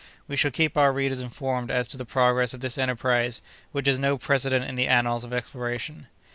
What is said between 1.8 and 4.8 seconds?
to the progress of this enterprise, which has no precedent in